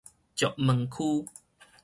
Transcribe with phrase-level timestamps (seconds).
[0.35, 1.29] 石門區